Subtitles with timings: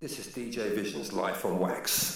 [0.00, 2.14] This is DJ Visions live on Wax.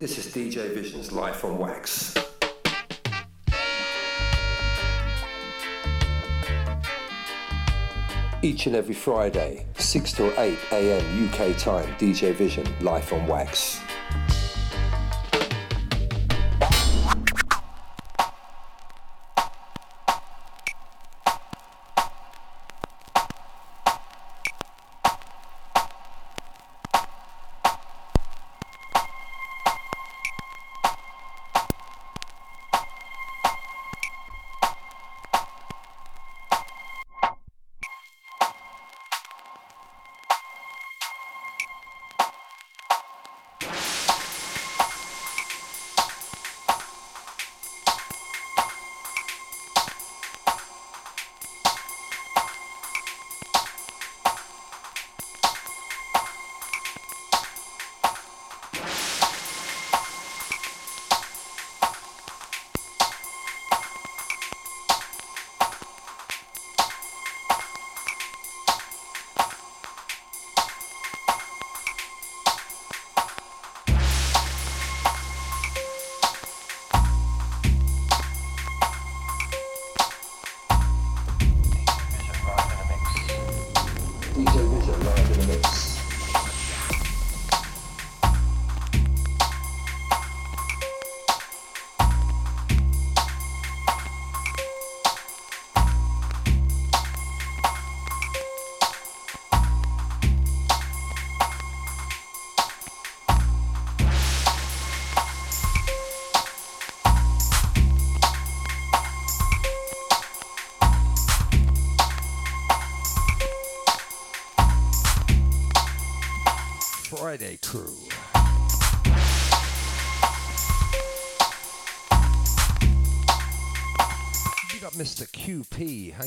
[0.00, 2.16] This is DJ Visions live on Wax.
[8.42, 13.83] Each and every Friday, 6 to 8 am UK time, DJ Vision live on Wax.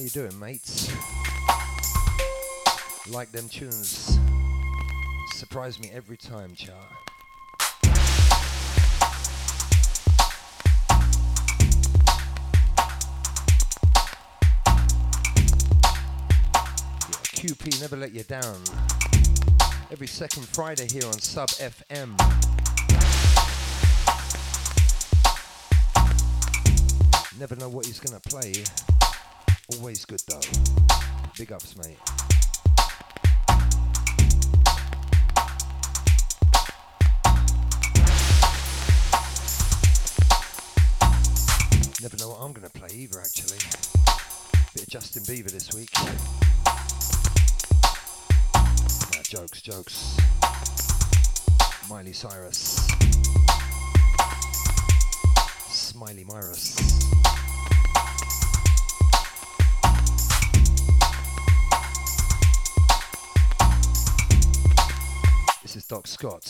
[0.07, 0.89] You doing, mates?
[3.09, 4.17] Like them tunes.
[5.33, 6.75] Surprise me every time, Char.
[7.83, 7.93] Yeah,
[17.35, 18.63] QP never let you down
[19.91, 22.17] every second Friday here on Sub FM.
[27.37, 28.53] Never know what he's gonna play.
[29.73, 30.39] Always good though.
[31.37, 31.97] Big ups, mate.
[42.01, 43.57] Never know what I'm gonna play either, actually.
[44.73, 45.89] Bit of Justin Bieber this week.
[49.23, 50.17] Jokes, jokes.
[51.89, 52.87] Miley Cyrus.
[55.67, 57.16] Smiley Myrus.
[65.87, 66.43] Is Doc Scott.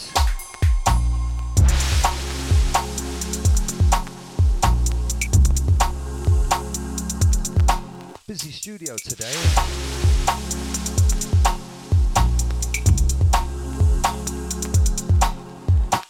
[8.28, 9.34] Busy studio today.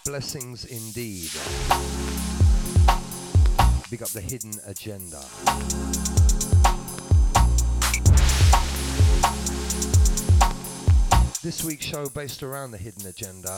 [0.05, 1.31] Blessings indeed.
[3.89, 5.23] Big up the hidden agenda.
[11.47, 13.57] This week's show based around the hidden agenda.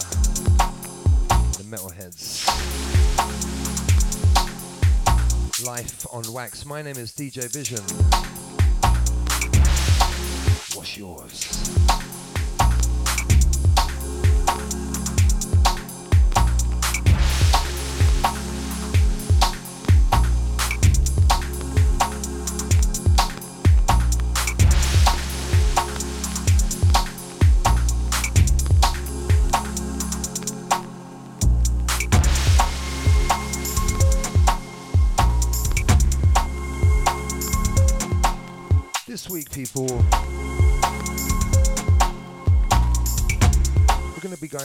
[1.58, 2.46] The Metalheadz.
[5.66, 6.68] Life on Wax.
[6.68, 7.82] My name is DJ Vision.
[10.76, 12.09] What's yours?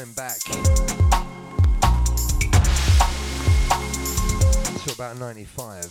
[0.05, 0.39] Going back
[4.81, 5.91] to about 95.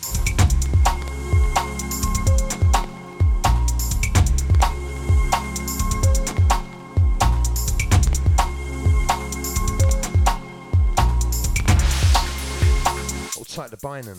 [13.69, 14.17] to Bynum.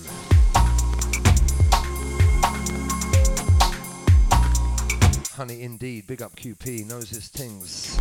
[5.33, 8.01] Honey indeed, big up QP, knows his things.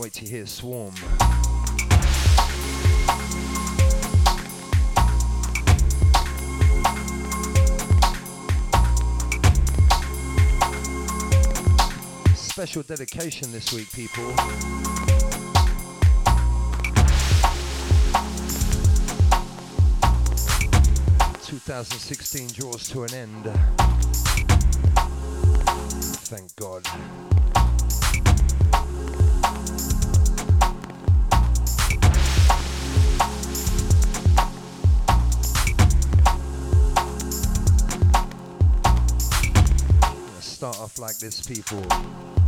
[0.00, 0.94] Wait to hear Swarm.
[12.34, 14.24] Special dedication this week, people.
[21.44, 23.44] 2016 draws to an end.
[26.24, 27.29] Thank God.
[41.00, 42.39] Like this, people.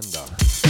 [0.00, 0.61] ちゃ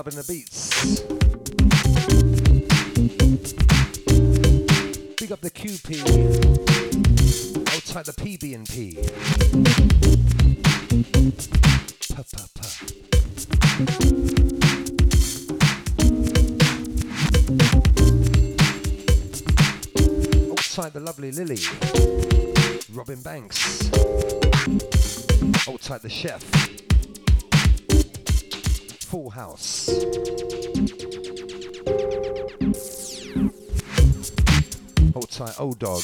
[0.00, 0.70] loving the beats.
[5.18, 6.00] Big up the QP.
[7.74, 8.94] Outside the PB and P.
[12.14, 12.66] Pa, pa, pa.
[20.50, 21.58] Outside the lovely Lily.
[22.94, 23.90] Robin Banks.
[25.68, 26.89] Outside the chef.
[29.10, 29.88] Full House.
[35.12, 36.02] Hold tight, Old Dog,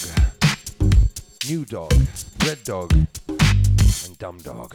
[1.48, 1.94] New Dog,
[2.44, 2.92] Red Dog,
[3.28, 4.74] and Dumb Dog.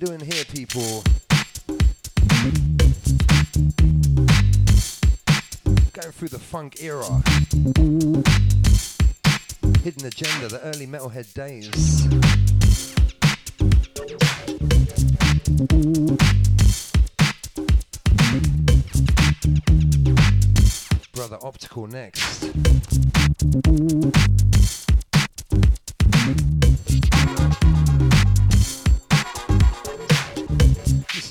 [0.00, 1.02] Doing here, people.
[5.92, 7.04] Going through the funk era.
[9.82, 12.06] Hidden Agenda, the early metalhead days.
[21.12, 22.48] Brother Optical next.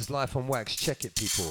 [0.09, 0.75] Life on Wax.
[0.75, 1.49] Check it, people.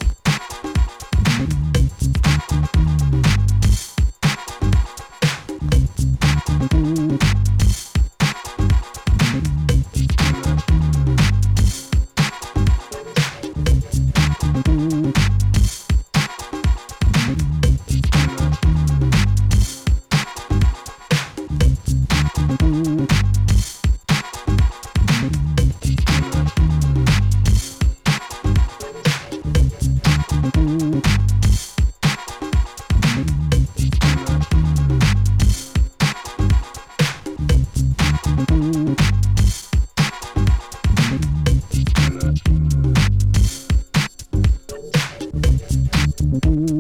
[46.40, 46.77] Estás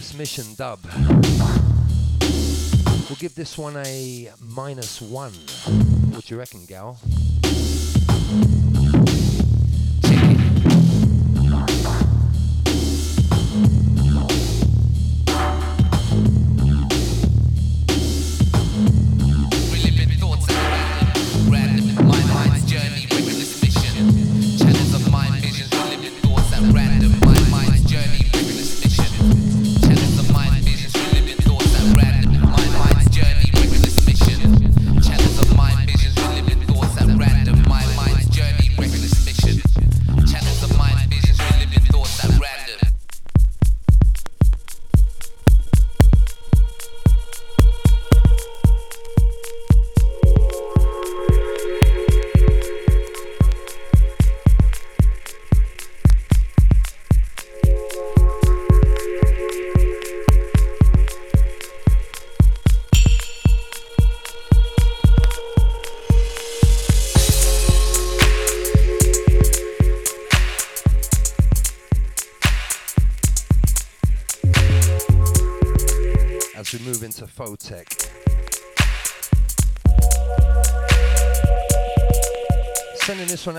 [0.00, 0.80] Mission dub.
[3.08, 5.32] We'll give this one a minus one.
[6.12, 6.98] What do you reckon, gal?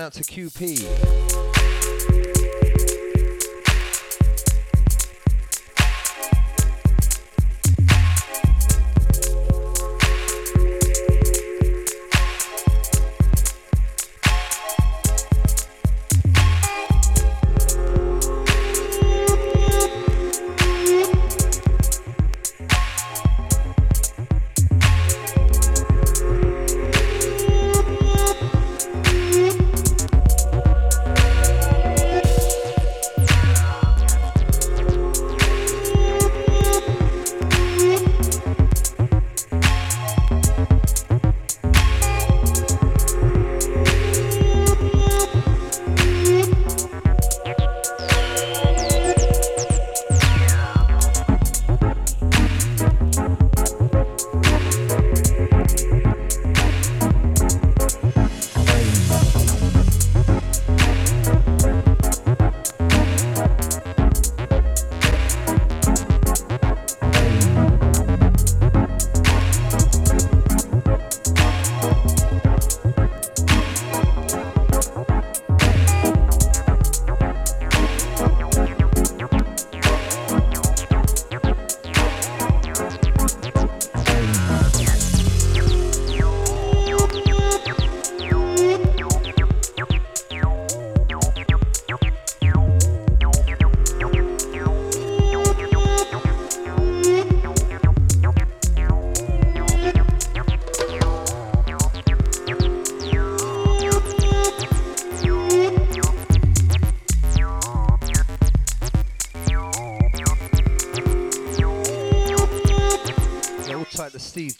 [0.02, 1.31] Out to QP.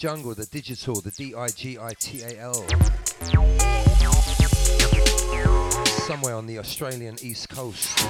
[0.02, 2.54] Jungle, the digital, the D I G I T A L.
[6.08, 8.02] Somewhere on the Australian East Coast.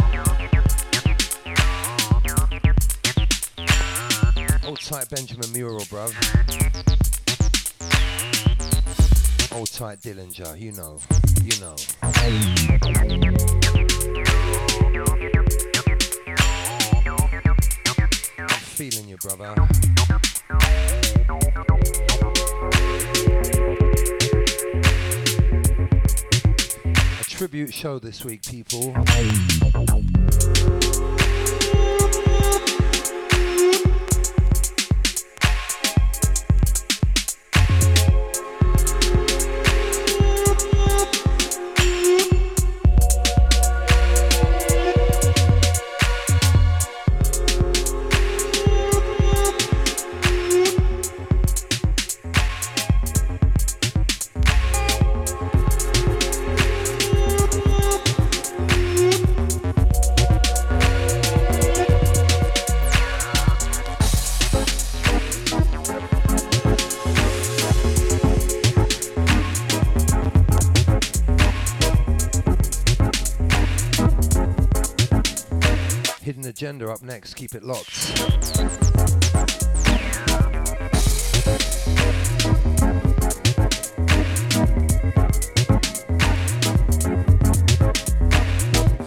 [4.64, 6.14] Old tight Benjamin Mural, bruv.
[9.54, 10.98] Old tight Dillinger, you know,
[11.44, 11.76] you know.
[18.38, 19.54] I'm feeling you, brother.
[27.42, 28.94] Tribute show this week, people.
[76.62, 77.34] Agenda up next.
[77.34, 77.90] Keep it locked.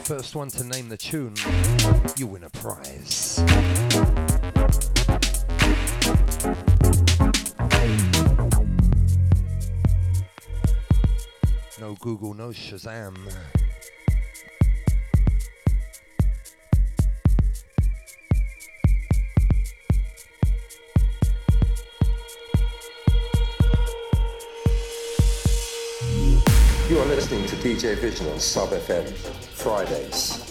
[0.04, 1.36] First one to name the tune,
[2.18, 3.40] you win a prize.
[11.80, 13.16] No Google, no Shazam.
[27.66, 30.45] DJ Vision on Sub FM, Fridays.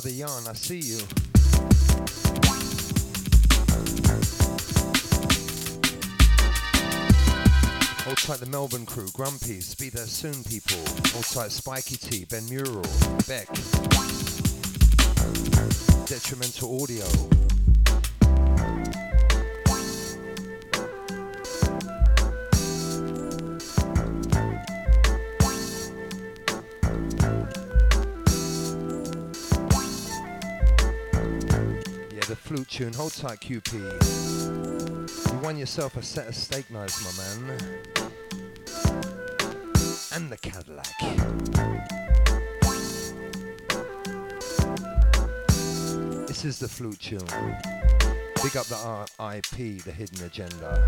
[0.00, 0.14] Brother
[0.48, 0.98] I see you.
[8.04, 10.78] Hold tight the Melbourne crew, Grumpy, Speed There Soon people.
[11.12, 12.82] Hold tight Spiky T, Ben Mural,
[13.26, 13.48] Beck.
[16.06, 17.47] Detrimental Audio.
[32.78, 32.92] Tune.
[32.92, 33.72] Hold tight, QP.
[35.32, 37.58] You won yourself a set of steak knives, my man.
[40.12, 40.86] And the Cadillac.
[46.28, 47.18] This is the flute tune.
[48.44, 50.84] Big up the RIP, the hidden agenda.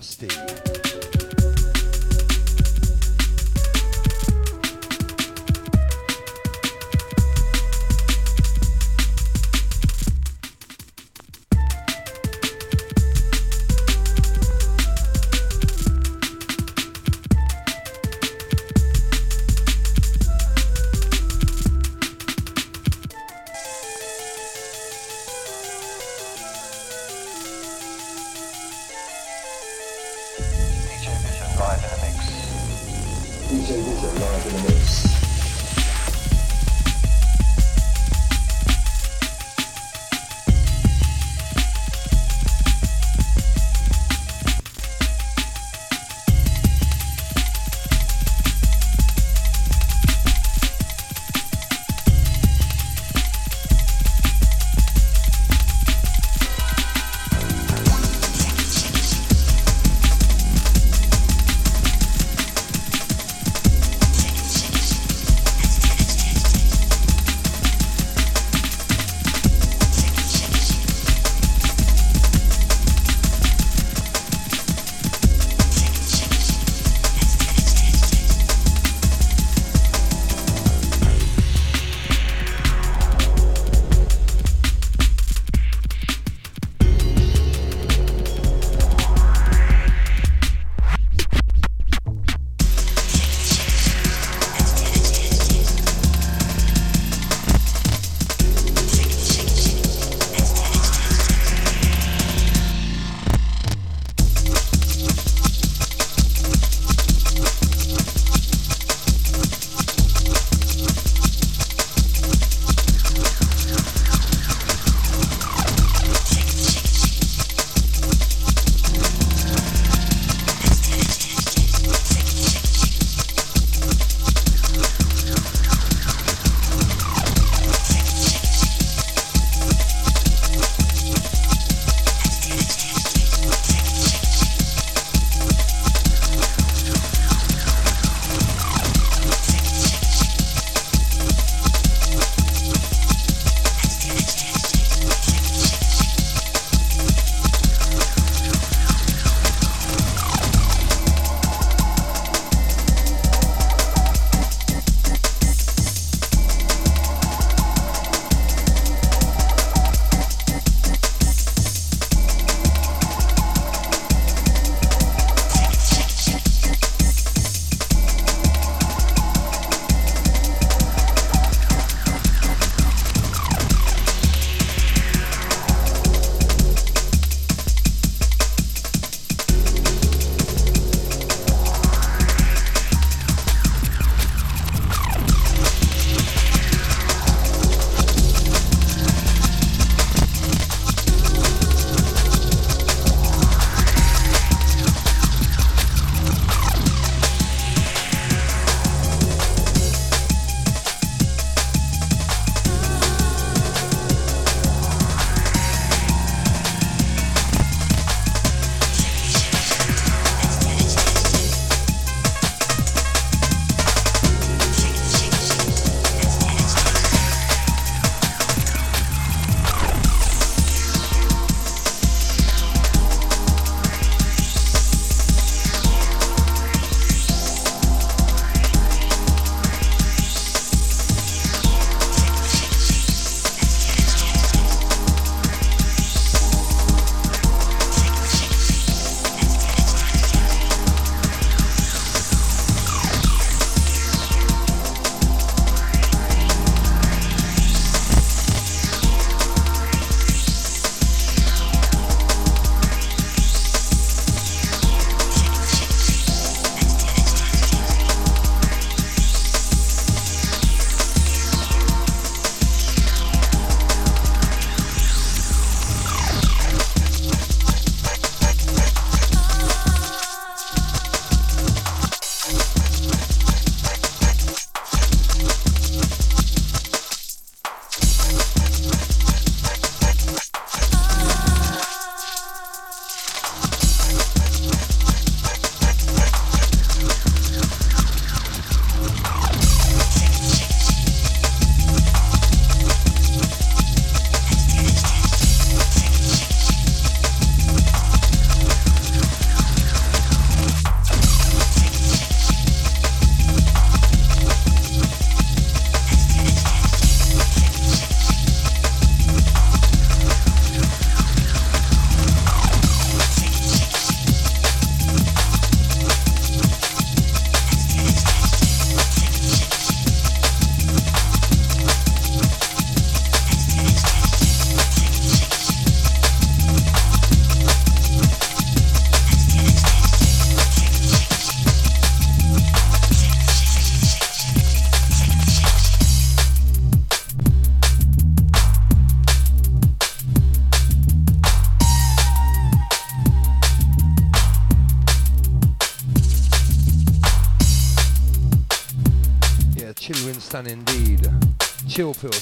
[0.00, 0.69] Frosty.
[33.60, 35.09] 一些一些简单的这个。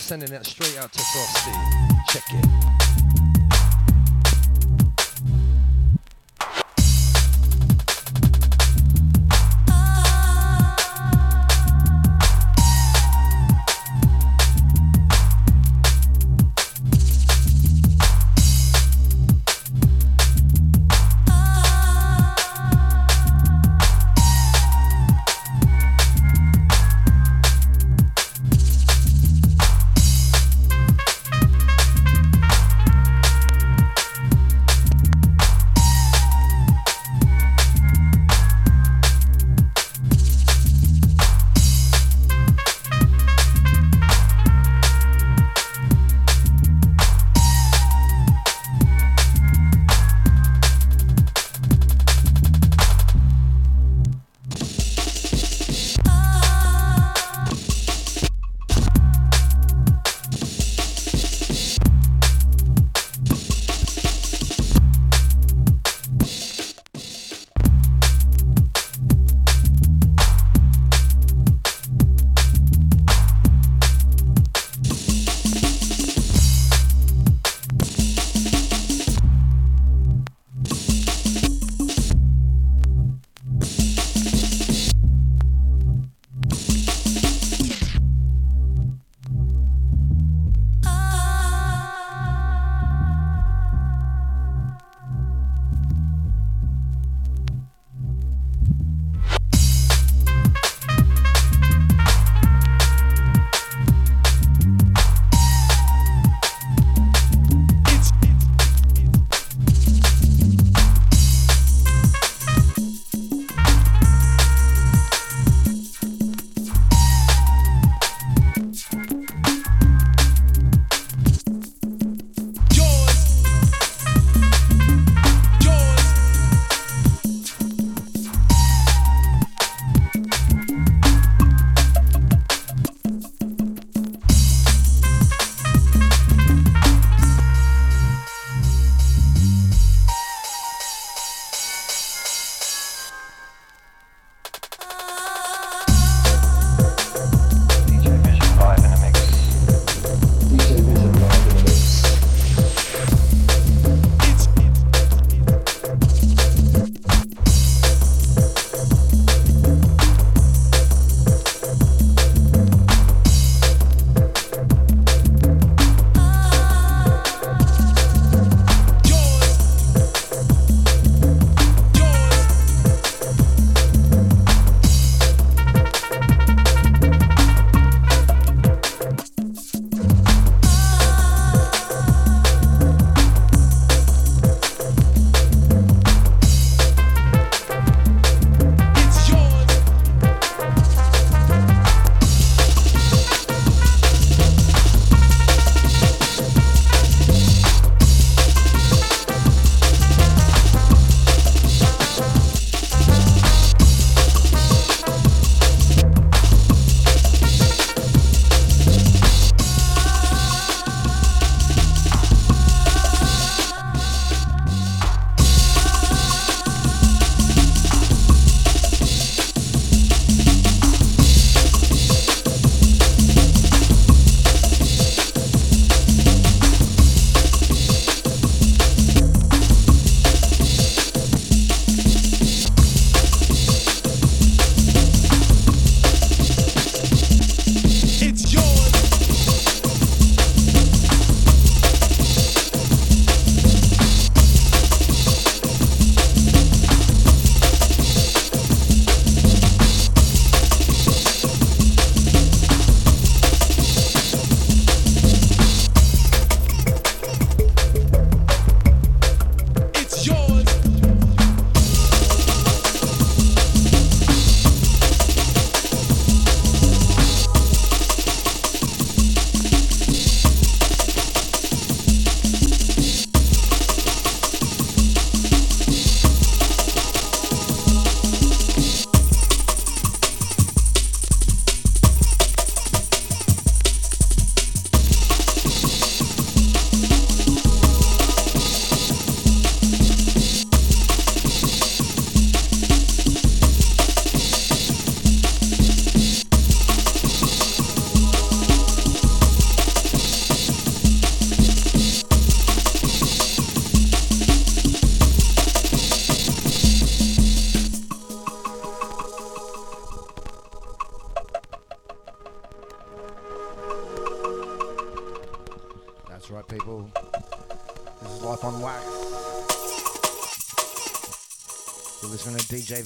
[0.09, 0.67] Sending that straight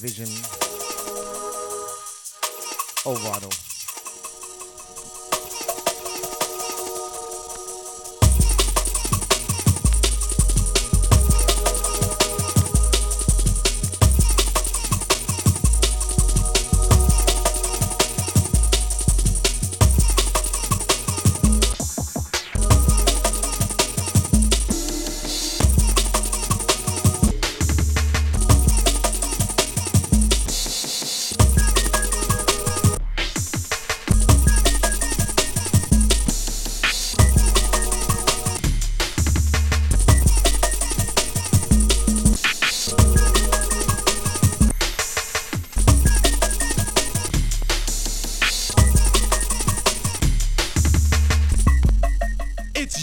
[0.02, 0.41] to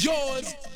[0.04, 0.69] yours.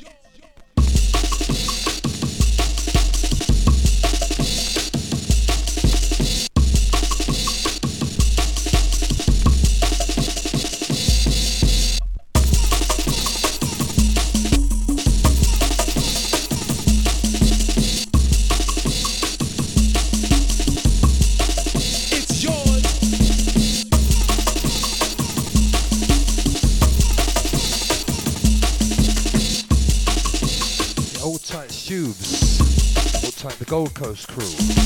[33.84, 34.83] Gold Coast crew.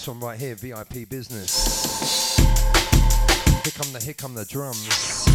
[0.00, 2.38] This one right here, VIP business.
[2.38, 5.26] Here come the here come the drums.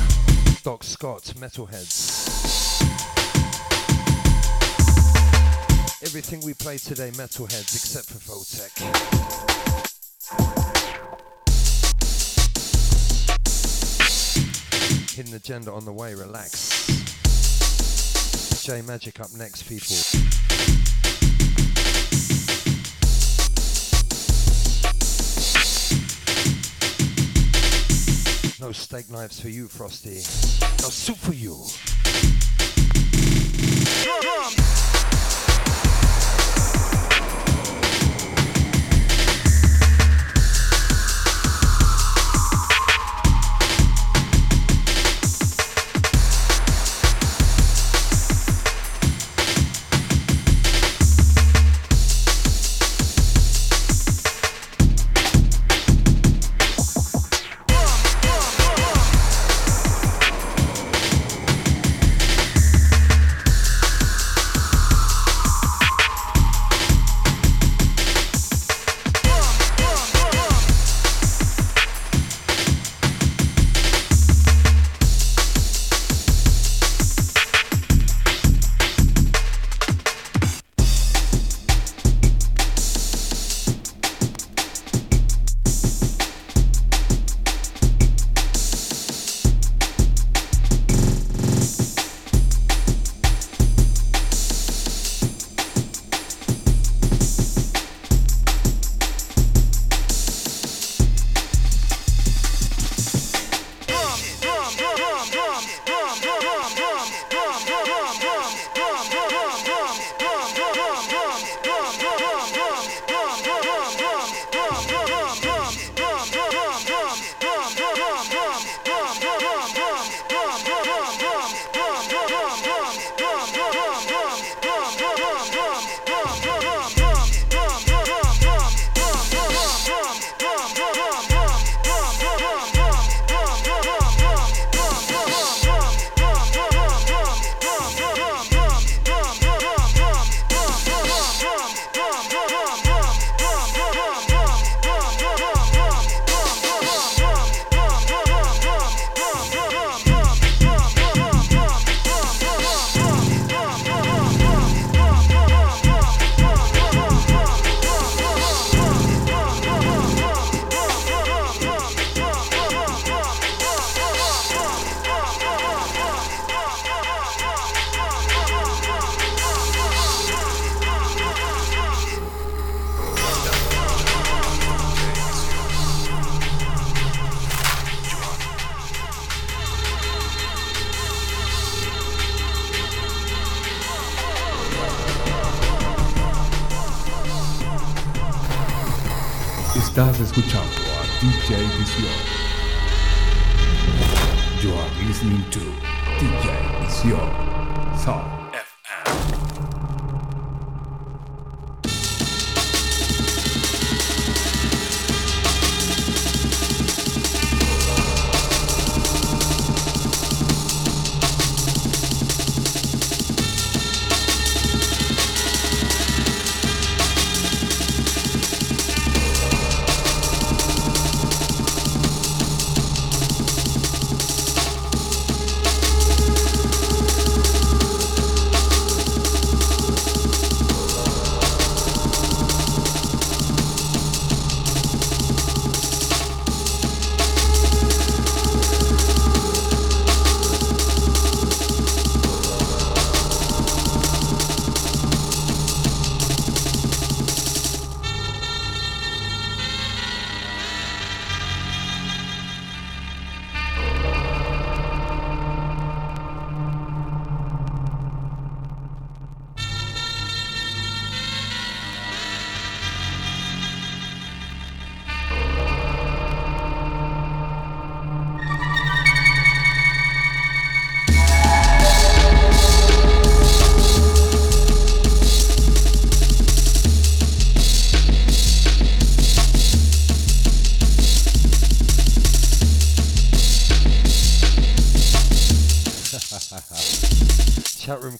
[0.64, 2.82] Doc Scott, Metalheadz.
[6.02, 8.74] Everything we play today, Metalheadz, except for Voltec.
[15.16, 16.88] Hidden agenda on the way, relax.
[18.64, 20.35] J Majik up next, people.
[28.66, 30.24] No steak knives for you, Frosty.
[30.82, 31.68] No soup for you.
[33.86, 34.65] Estás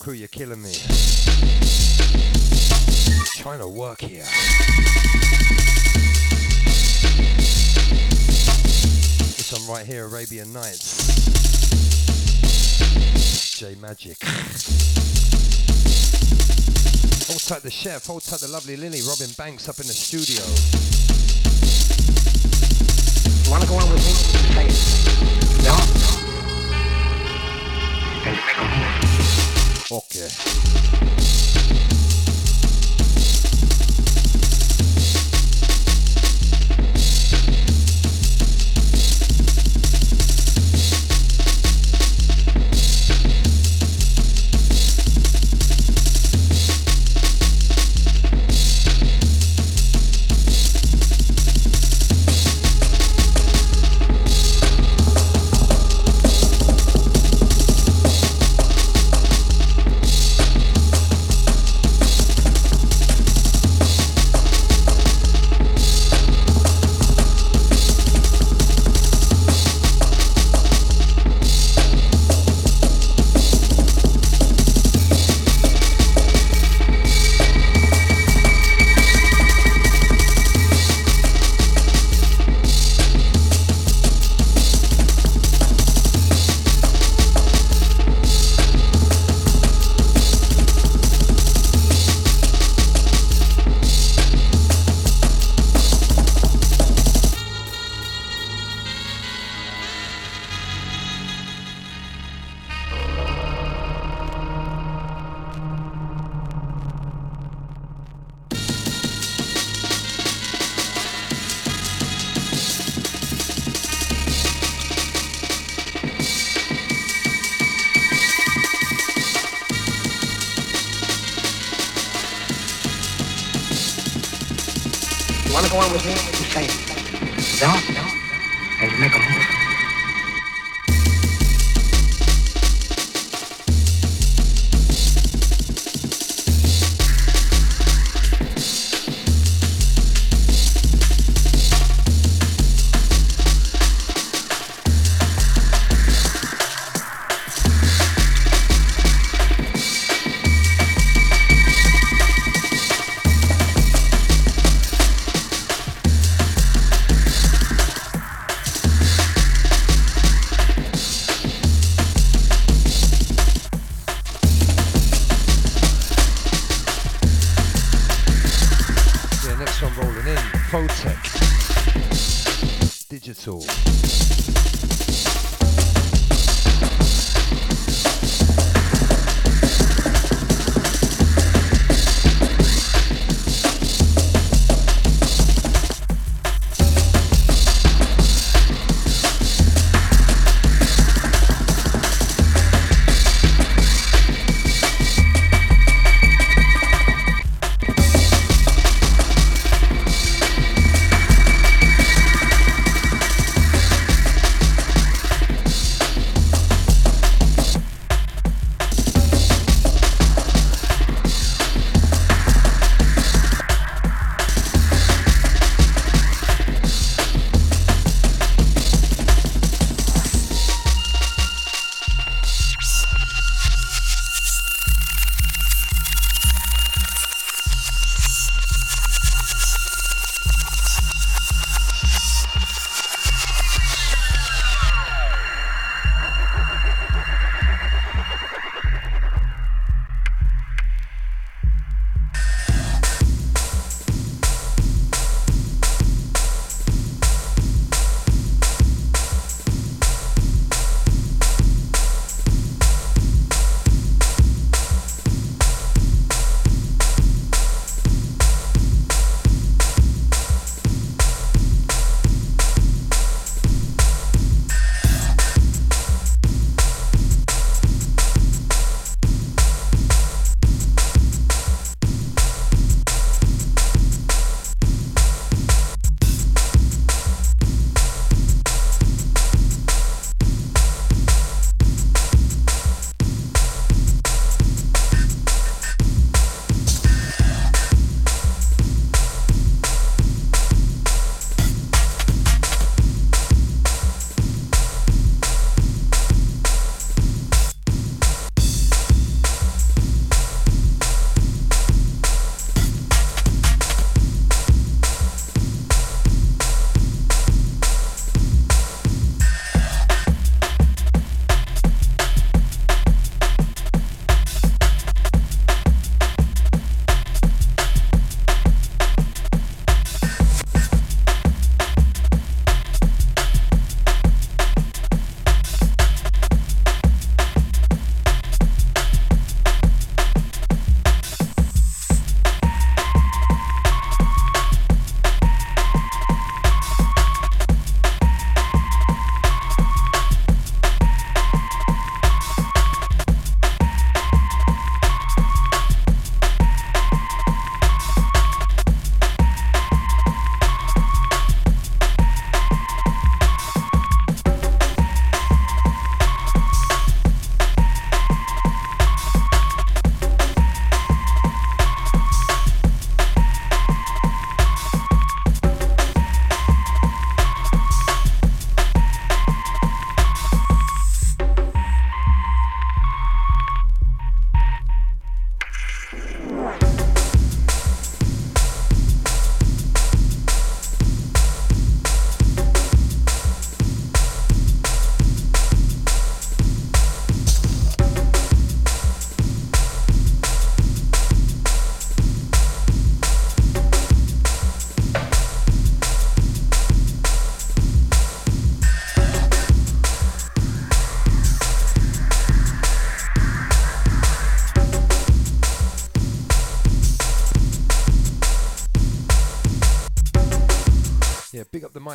[0.06, 0.72] crew, you're killing me.
[3.38, 4.22] Trying to work here.
[9.34, 11.08] This one right here, Arabian Nights.
[13.58, 14.22] J Majik.
[17.26, 20.44] Hold tight the chef, hold tight the lovely Lily, Robin Banks up in the studio.
[23.50, 24.14] Wanna go on with me?
[25.64, 26.06] No?
[29.92, 30.30] Wanna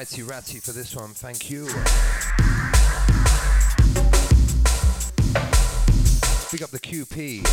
[0.00, 1.10] mighty Ratty for this one.
[1.10, 1.66] Thank you.
[6.50, 7.44] Big up the QP.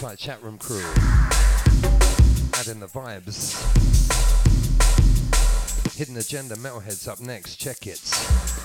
[0.00, 0.84] Tight chat room crew.
[2.54, 3.56] Add in the vibes.
[5.96, 7.56] Hidden Agenda Metalheadz up next.
[7.56, 8.59] Check it.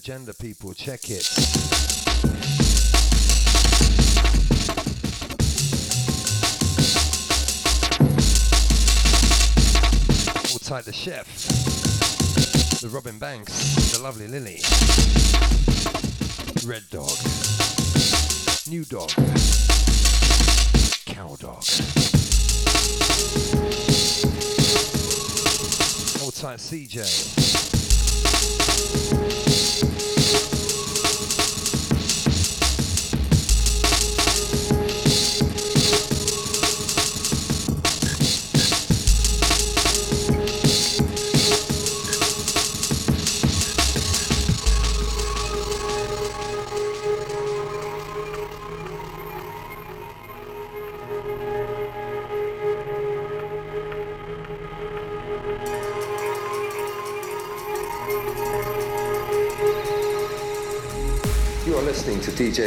[0.00, 2.09] Agenda people, check it.
[10.82, 11.26] The chef,
[12.80, 14.62] the Robin Banks, the lovely Lily,
[16.66, 17.10] Red Dog,
[18.66, 19.10] New Dog,
[21.04, 21.64] Cow Dog.
[26.22, 27.50] Old tight CJ.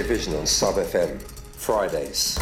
[0.01, 2.39] Vision on Sub FM, Fridays.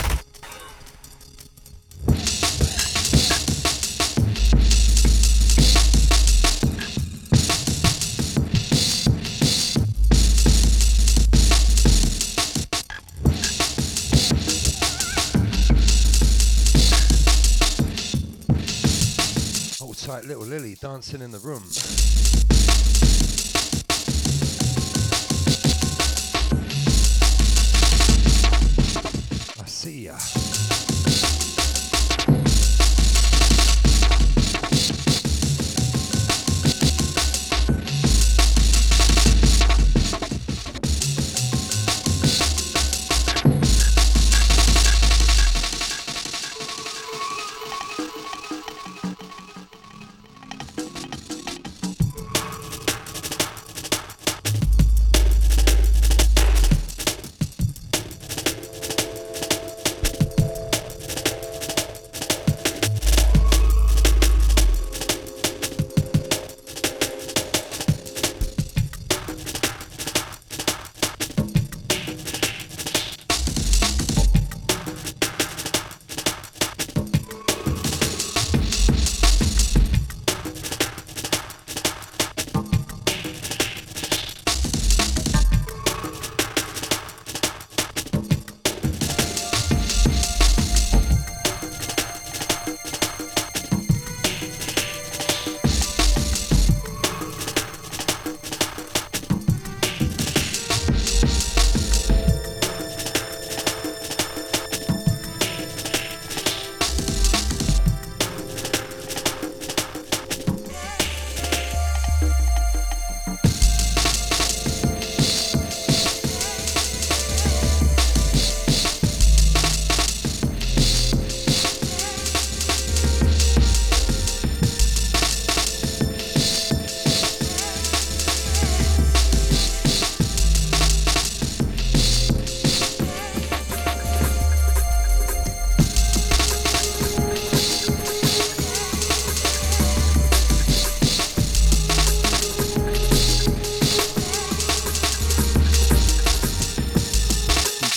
[19.81, 21.63] Old tight, little Lily dancing in the room.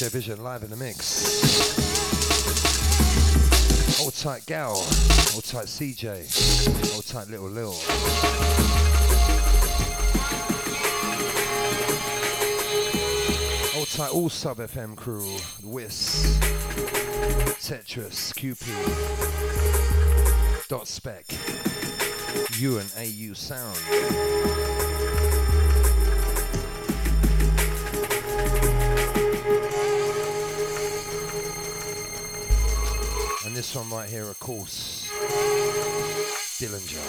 [0.00, 1.24] Vision live in the mix.
[4.00, 4.72] Old tight gal,
[5.34, 7.68] old tight CJ, old tight little Lil.
[13.78, 16.38] Old tight all sub FM crew, Whis,
[17.60, 18.66] Tetris, QP,
[20.68, 21.24] Dot Spec,
[22.58, 24.83] U and AU Sound.
[33.54, 35.06] And this one right here, of course,
[36.58, 37.04] Dillinger.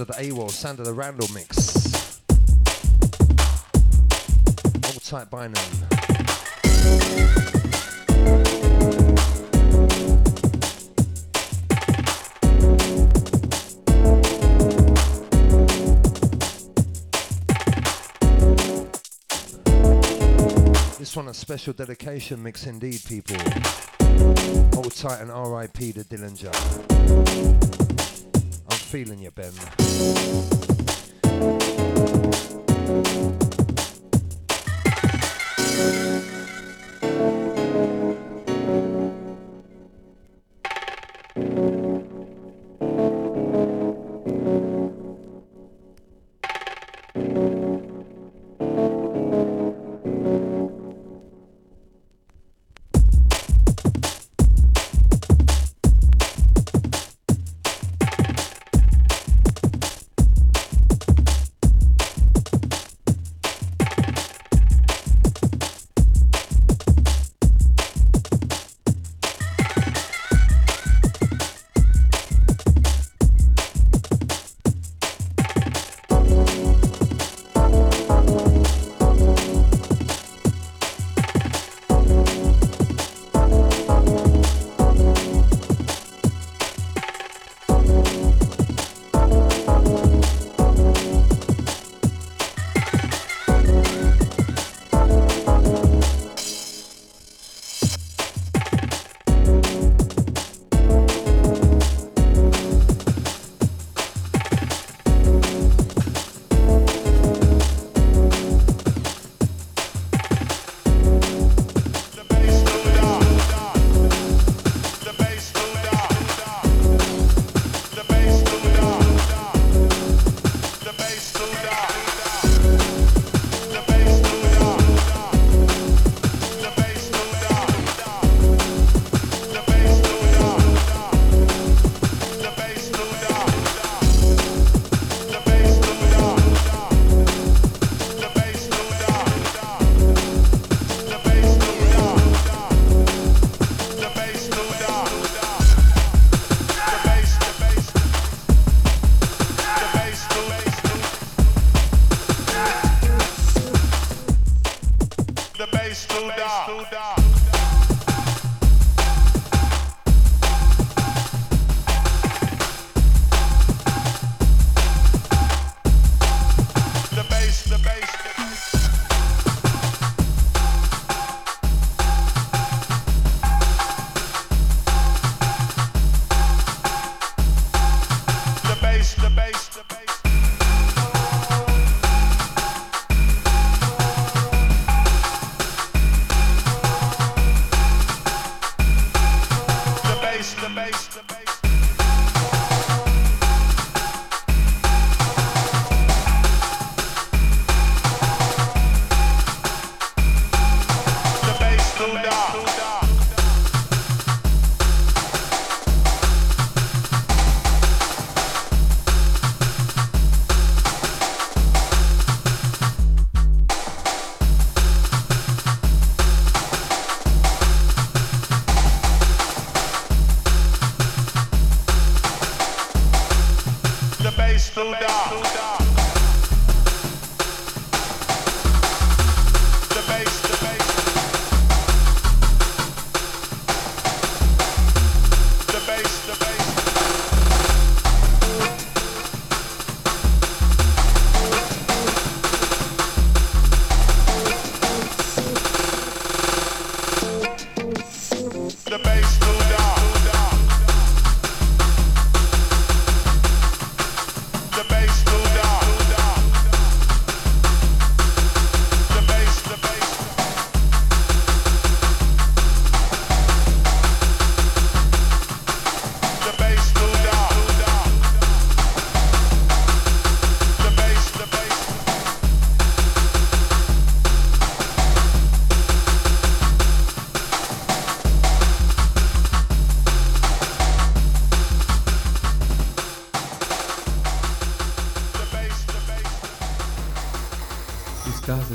[0.00, 2.22] Sound of the AWOL, sound of the Randall mix.
[4.82, 5.52] Hold tight, Bynum.
[20.98, 23.36] This one a special dedication mix indeed, people.
[24.72, 27.79] Hold tight and RIP to Dillinger.
[28.90, 29.52] Feeling you, Ben.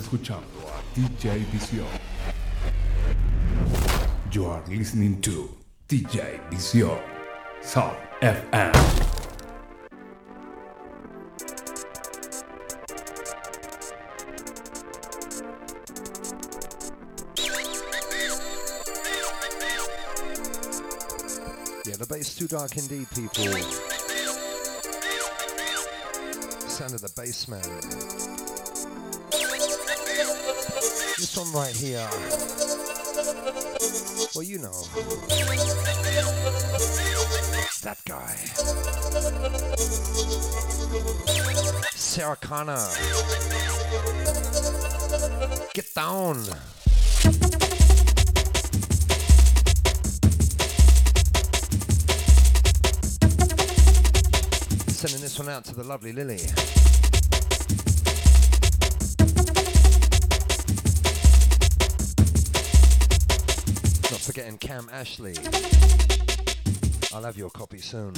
[0.06, 1.88] escuchando a DJ Visión.
[4.32, 5.50] You are listening to
[5.88, 7.00] DJ Visión,
[7.62, 8.72] Sub FM.
[21.84, 23.60] Yeah, the bass too dark indeed, people.
[26.70, 28.35] Sound of the bass man.
[31.26, 32.08] This one right here.
[34.36, 34.84] Well, you know.
[37.82, 38.36] That guy.
[41.96, 42.78] Sarah Connor.
[45.74, 46.44] Get down.
[54.92, 56.42] Sending this one out to the lovely Lily.
[64.76, 65.36] Cam Ashley.
[67.14, 68.14] I'll have your copy soon.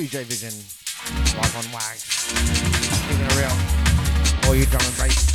[0.00, 0.54] DJ Vision,
[1.36, 2.32] live on Wax.
[3.06, 3.52] Keeping it real.
[4.48, 5.28] All you drum and bass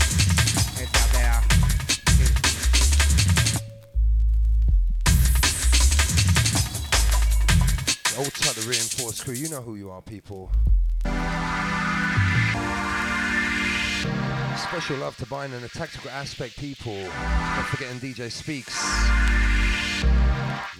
[0.73, 1.39] heads out there.
[8.17, 10.49] Old type the reinforced crew, you know who you are, people.
[14.57, 17.03] Special love to Bine and the tactical aspect, people.
[17.03, 18.73] Not forgetting DJ Speaks.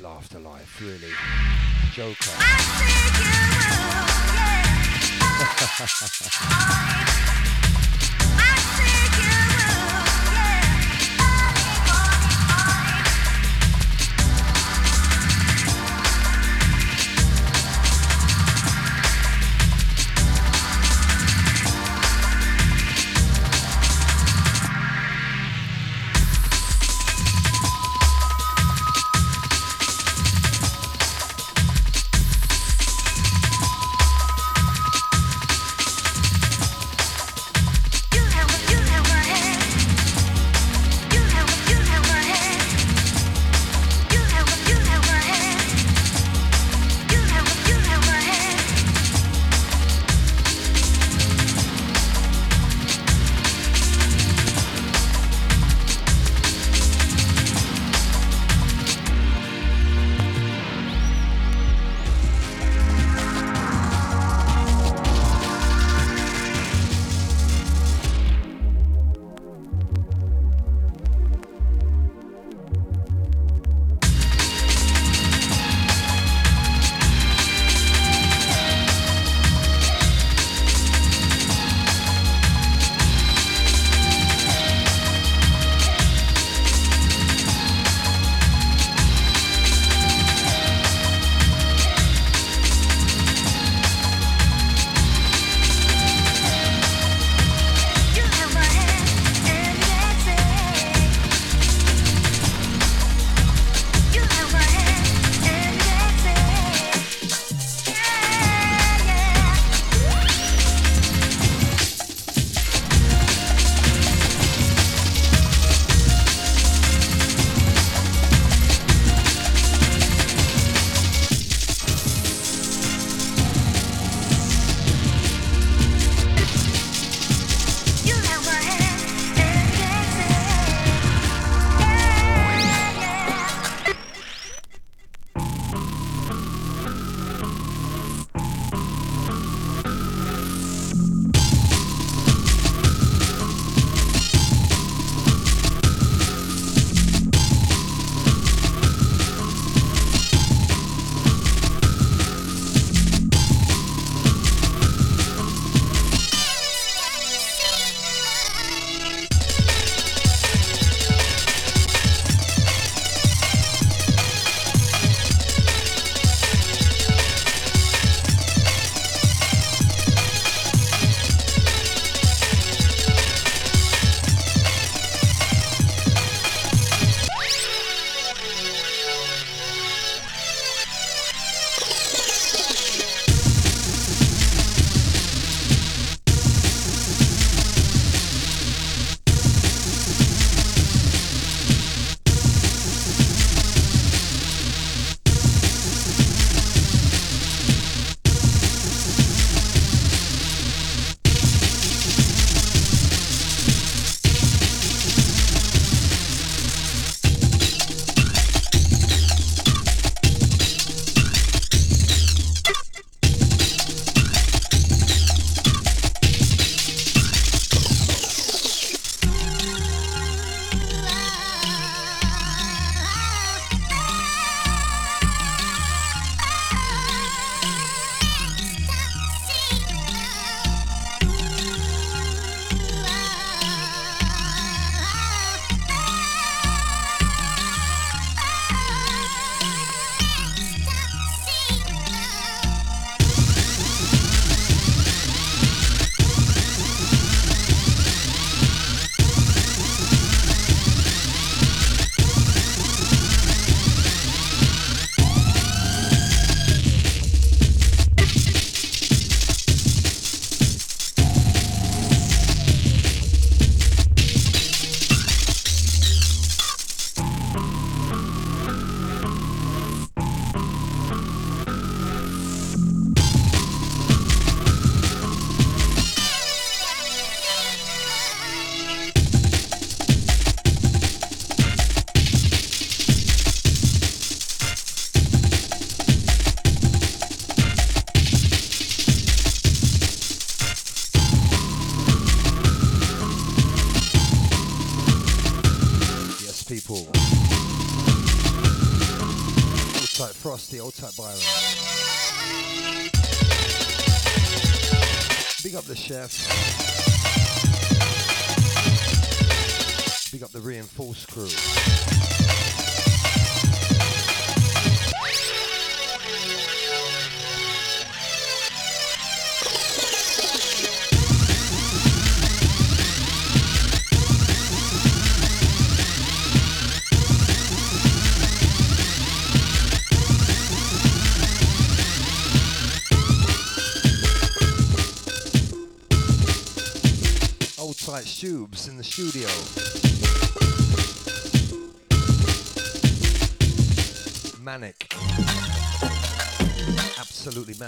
[0.06, 1.11] Afterlife, really.
[1.94, 2.32] Joker.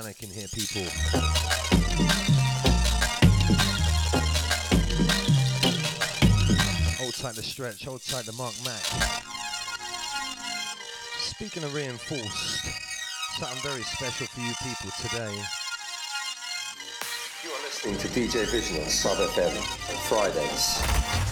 [0.03, 0.83] Manic in here, people.
[6.99, 8.83] Hold tight the stretch, hold tight the Marc Mac.
[11.17, 12.67] Speaking of reinforced,
[13.39, 15.33] something very special for you people today.
[17.43, 21.26] You are listening to DJ Vision on Sub FM on Fridays.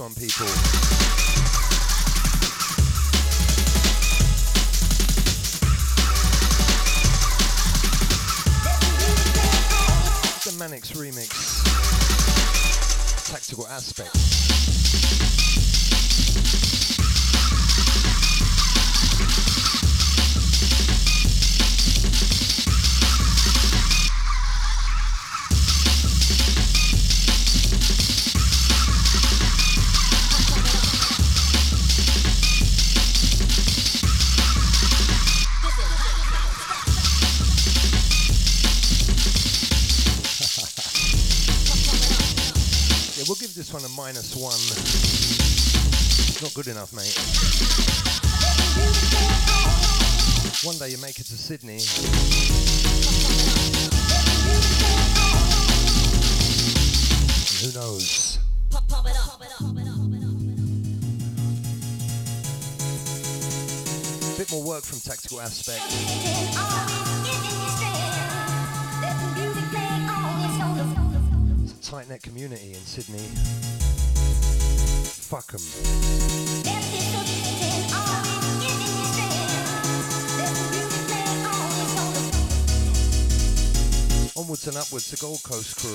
[0.00, 0.97] One, people.
[44.38, 44.60] One a one.
[46.42, 47.14] Not good enough, mate.
[50.64, 51.80] One day you make it to Sydney.
[57.48, 58.38] And who knows?
[64.36, 65.82] Bit more work from Tactical Aspect.
[71.64, 73.77] It's a tight knit community in Sydney.
[75.28, 75.60] Fuck 'em.
[84.34, 85.92] Onwards and upwards, the Gold Coast crew.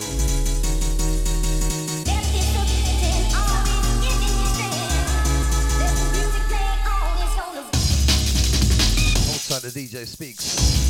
[9.34, 10.82] Outside the DJ speaks.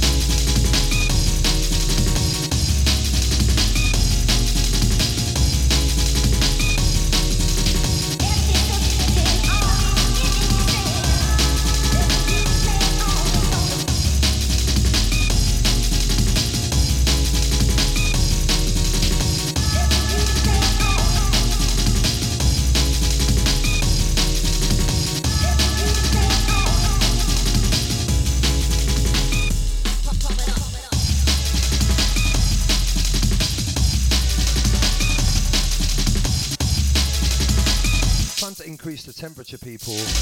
[39.44, 40.12] Temperature, people.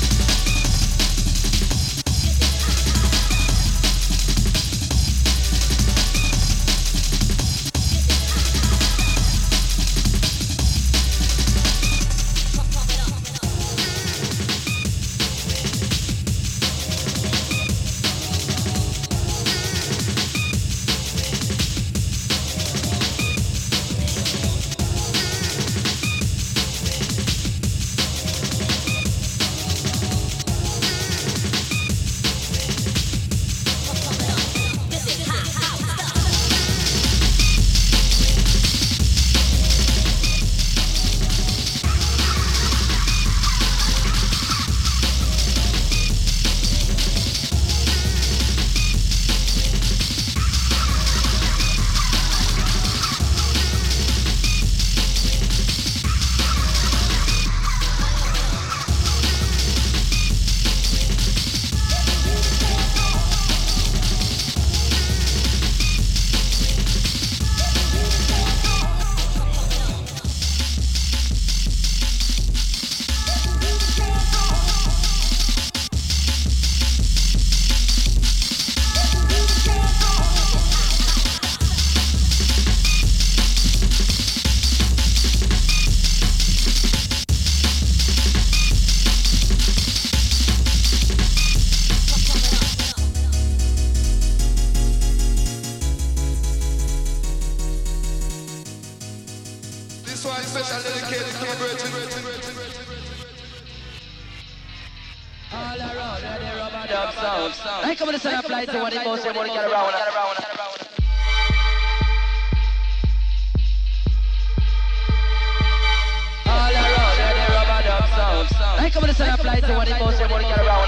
[118.92, 119.00] Sound.
[119.00, 120.88] I come to send a flight to what it goes, and what it get around.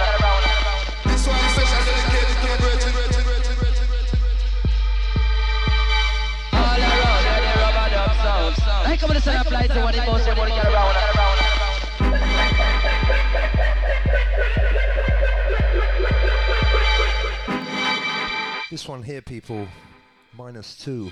[1.06, 3.00] This one is special dedicated to my brethren.
[6.54, 8.88] All around, and the rubber dub sound.
[8.88, 10.96] I come to send a flight to what it goes, and what it get around.
[18.70, 19.68] This one here, people,
[20.36, 21.12] minus two.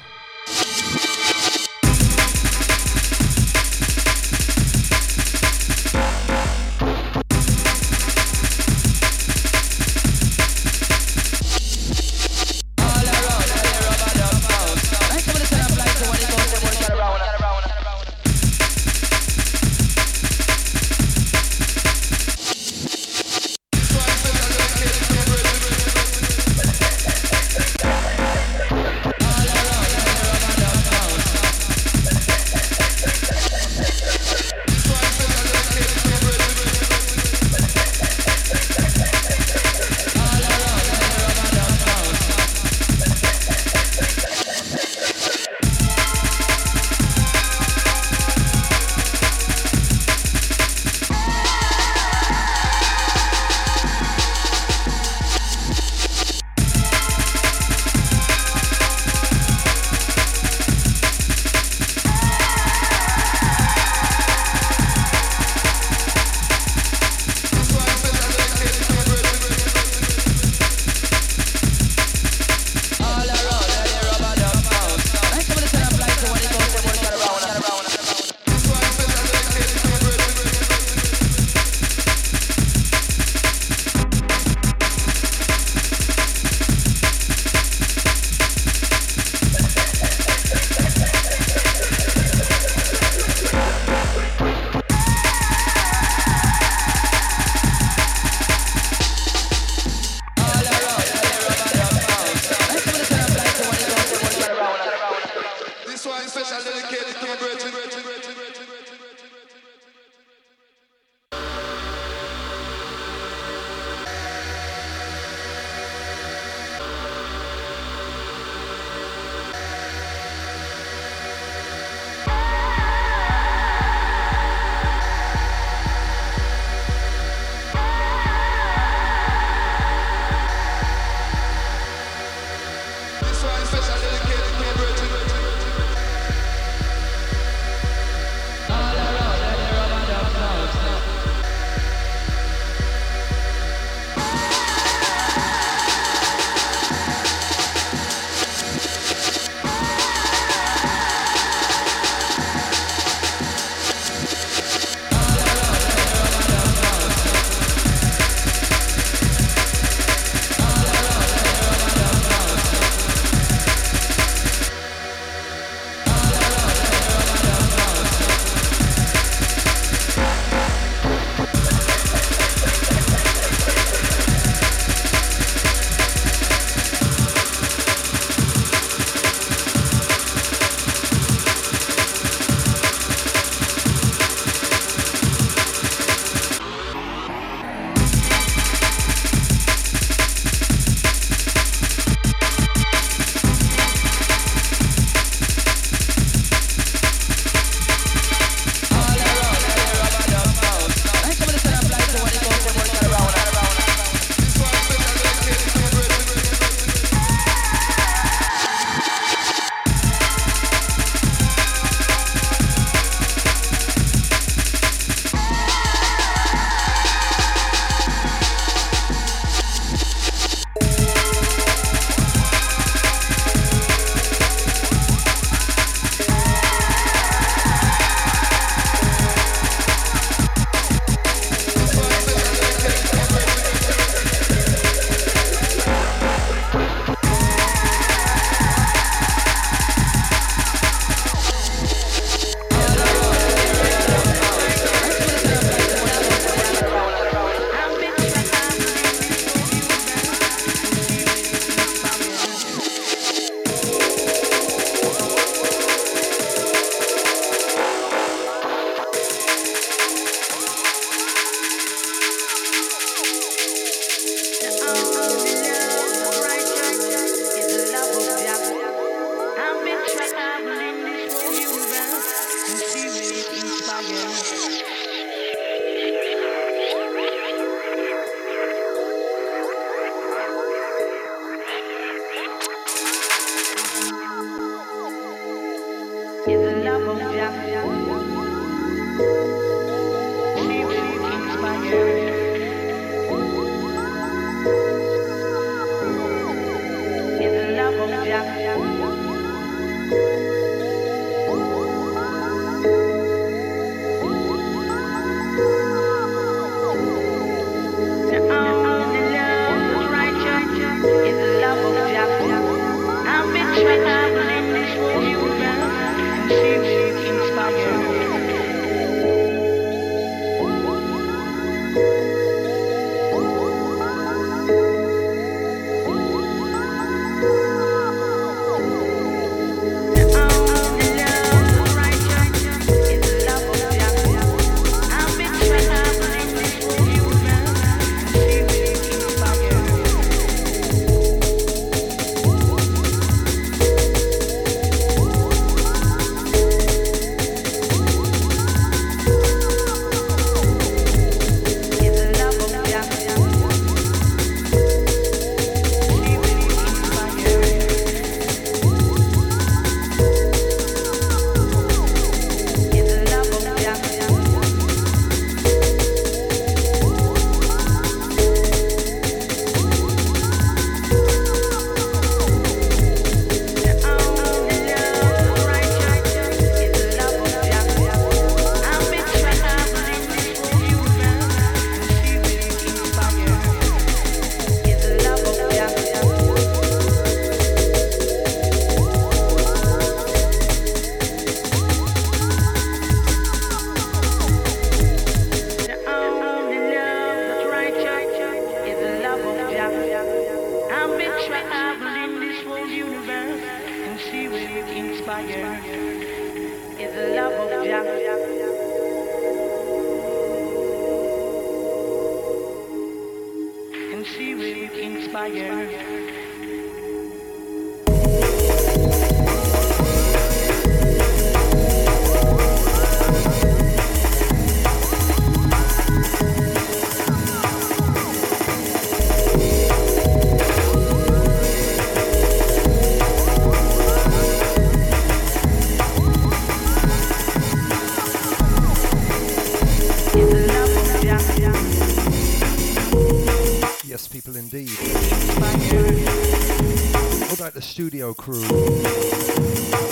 [448.35, 448.61] Crew.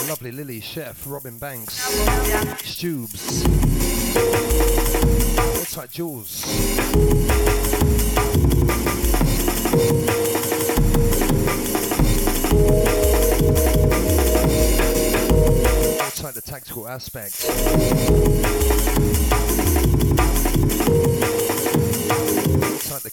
[0.07, 1.79] Lovely Lily, Chef, Robin Banks,
[2.63, 3.43] Stubes.
[5.75, 6.43] That, Jules?
[16.01, 17.45] Outside the tactical aspect.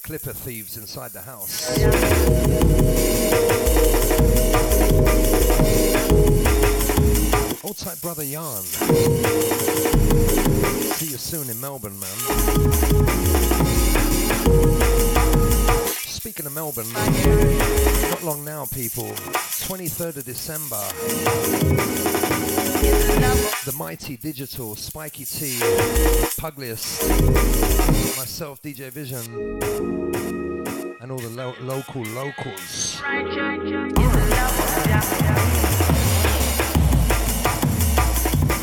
[0.06, 1.68] Clipper thieves inside the house.
[7.64, 8.62] Old tight brother Jan.
[10.92, 12.08] See you soon in Melbourne, man.
[16.50, 19.08] Melbourne, not long now, people.
[19.68, 20.80] 23rd of December.
[23.64, 25.58] The mighty digital Spiky T,
[26.40, 27.08] Pugliest,
[28.16, 29.24] myself, DJ Vision,
[31.00, 33.00] and all the lo- local locals.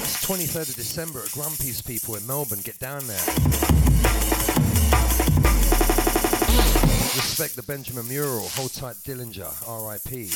[0.02, 2.60] It's 23rd of December at Grumpy's people in Melbourne.
[2.64, 3.93] Get down there.
[7.16, 8.48] Respect the Benjamin mural.
[8.56, 9.52] Hold tight Dillinger.
[9.68, 10.28] R.I.P.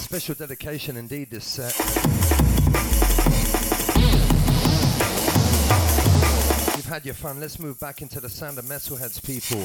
[0.00, 1.72] Special dedication indeed this set.
[6.76, 7.38] You've had your fun.
[7.38, 9.60] Let's move back into the sound of Metalheadz, people.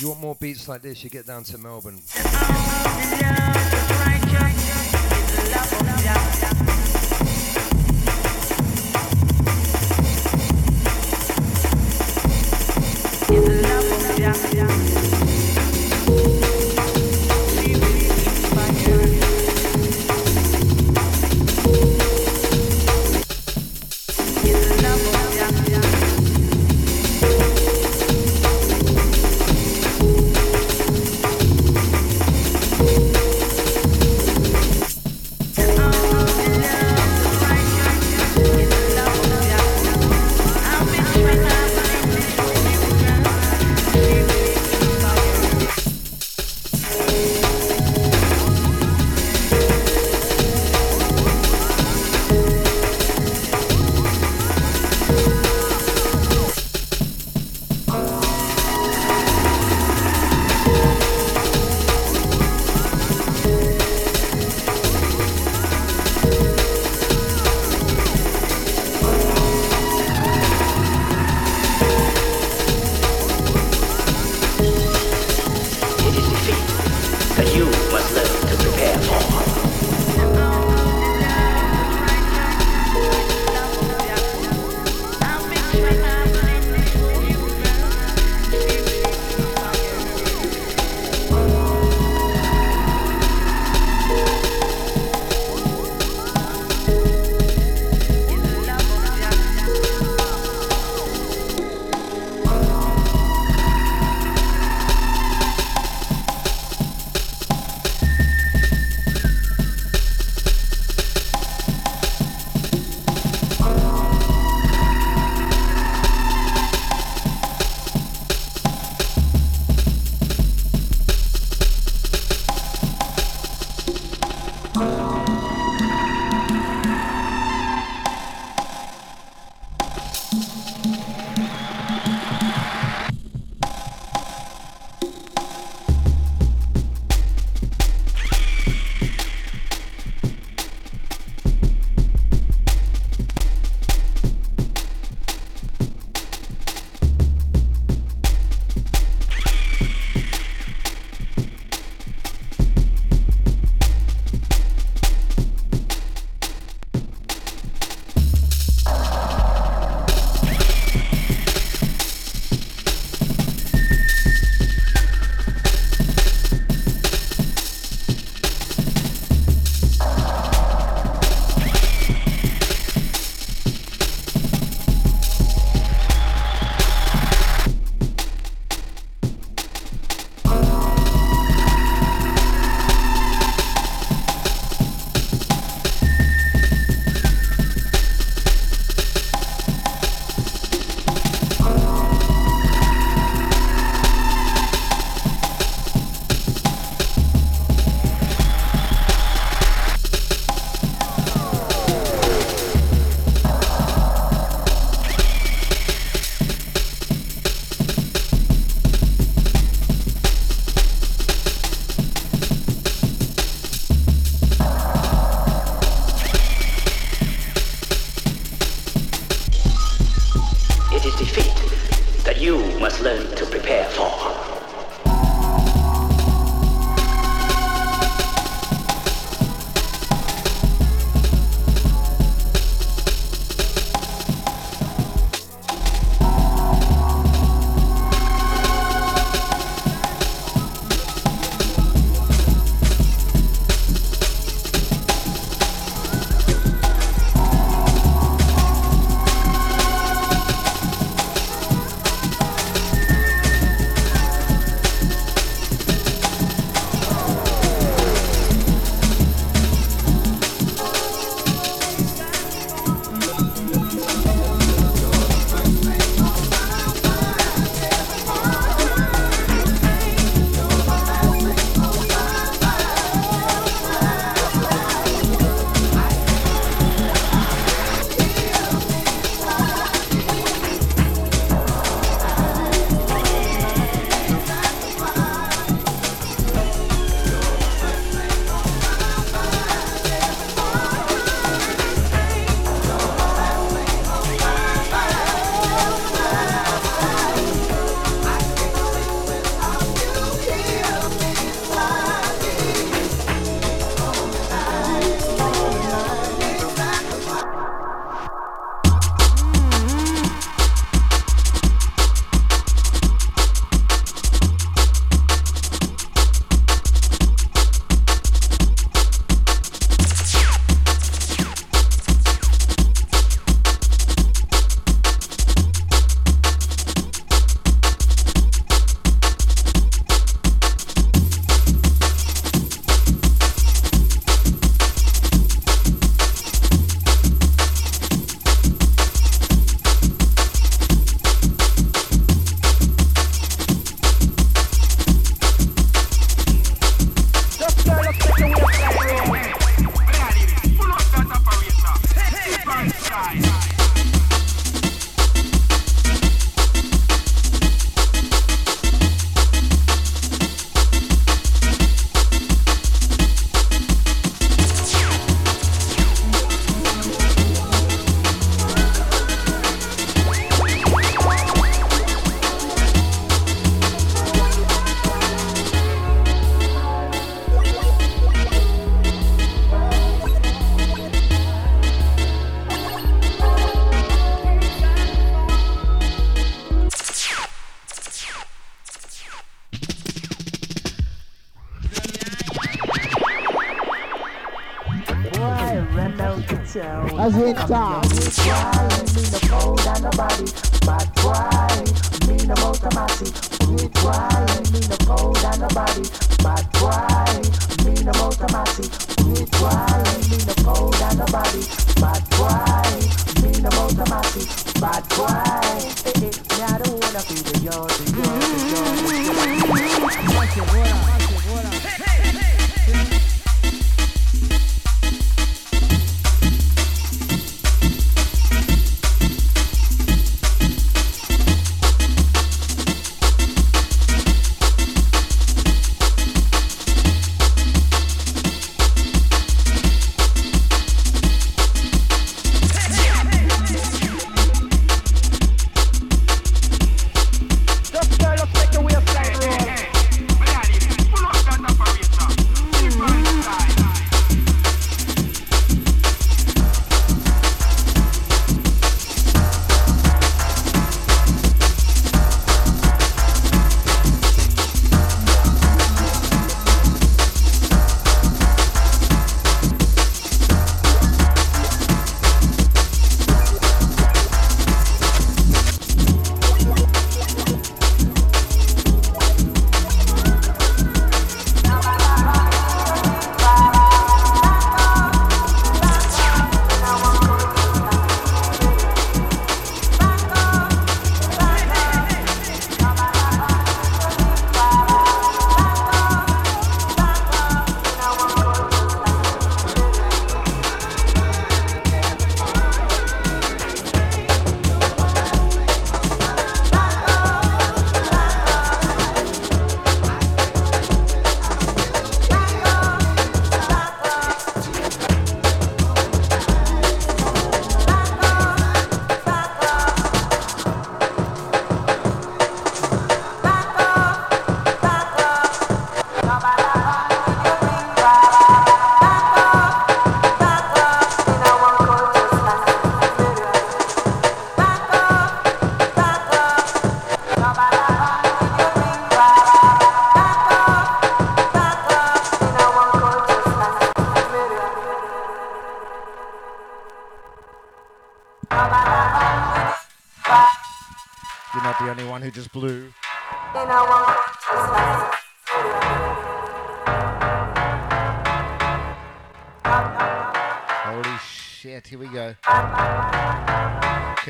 [0.00, 2.00] You want more beats like this, you get down to Melbourne.
[14.20, 15.09] 呀。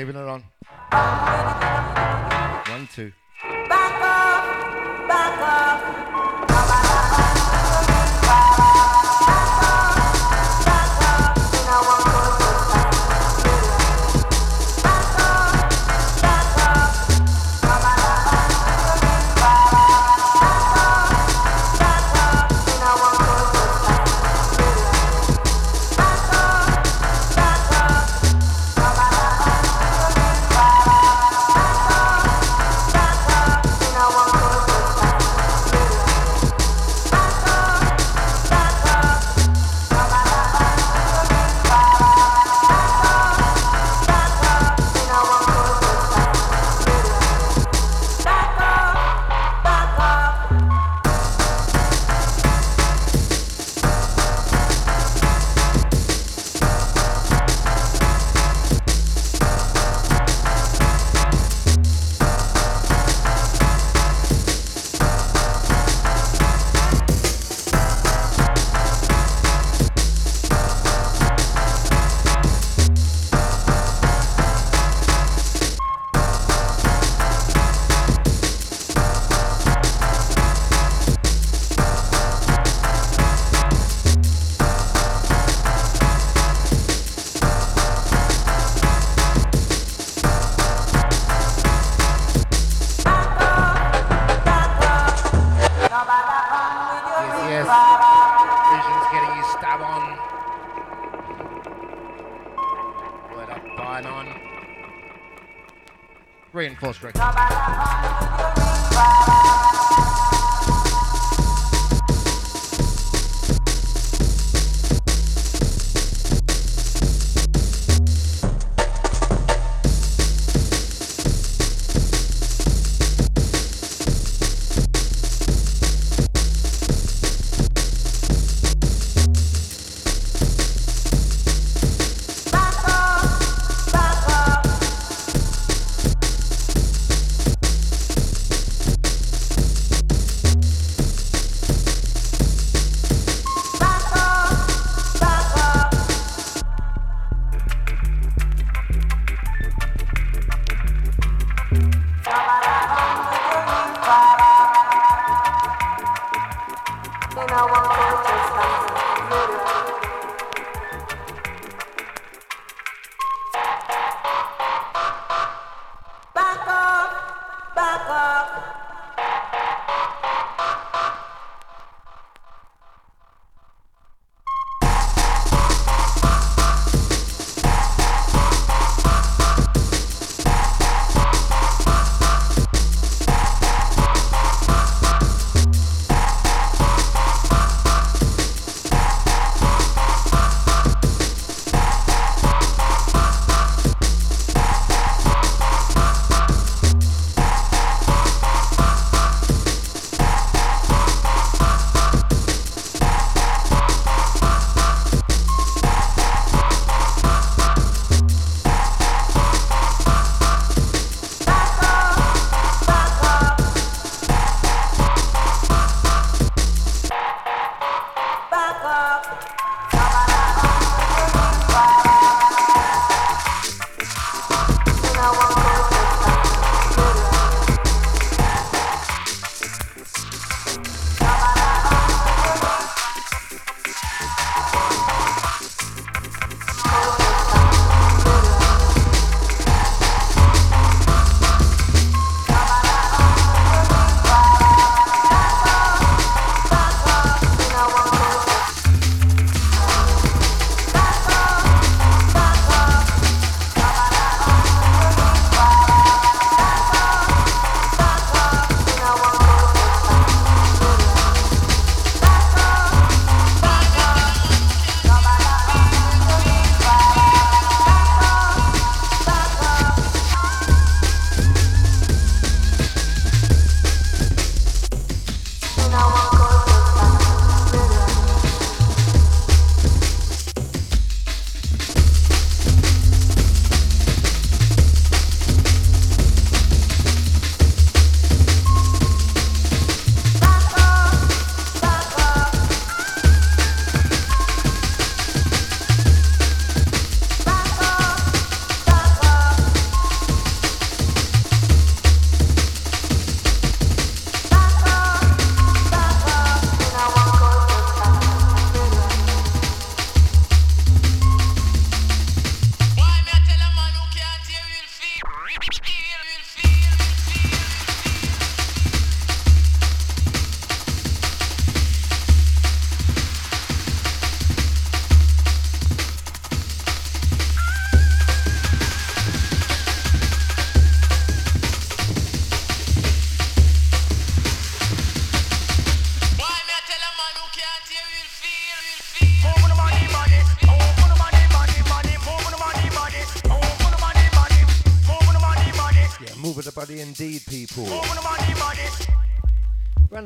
[0.01, 0.60] Keeping it on.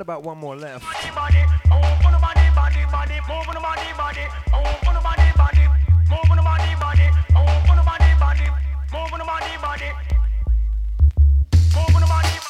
[0.05, 0.85] About one more left.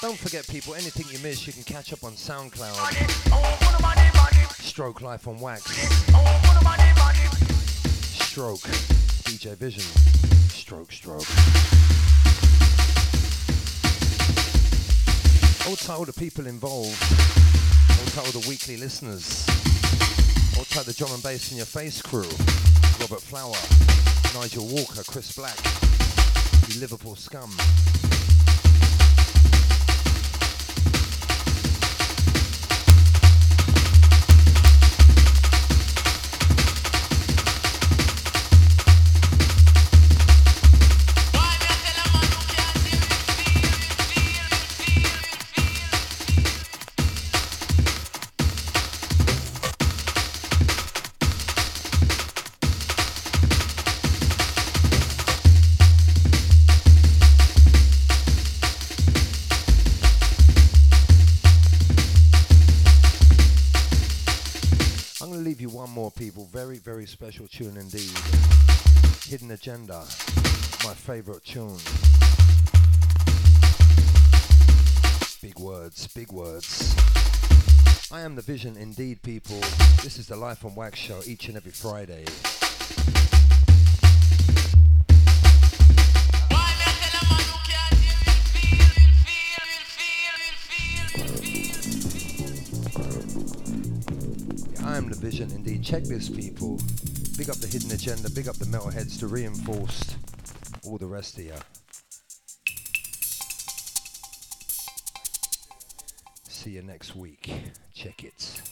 [0.03, 2.75] Don't forget, people, anything you miss, you can catch up on SoundCloud.
[4.61, 5.65] Stroke Life on Wax.
[8.03, 8.61] Stroke.
[9.23, 9.85] DJ Vision.
[10.51, 11.74] Stroke, stroke.
[15.67, 17.03] All title the people involved.
[17.89, 19.47] All title the weekly listeners.
[20.59, 22.29] All title the drum and bass in your face crew.
[23.01, 23.57] Robert Flower.
[24.35, 25.03] Nigel Walker.
[25.11, 25.57] Chris Black.
[26.69, 27.51] You Liverpool scum.
[69.67, 70.01] Agenda,
[70.85, 71.79] my favorite tune.
[75.41, 76.95] Big words, big words.
[78.13, 79.59] I am the vision indeed, people.
[80.03, 82.27] This is the Life on Wax show each and every Friday.
[94.85, 95.83] I am the vision indeed.
[95.83, 96.79] Check this, people.
[97.75, 100.17] Hidden agenda, big up the Metalheadz to reinforced
[100.85, 101.55] all the rest of you.
[106.47, 107.53] See you next week.
[107.93, 108.63] Check it.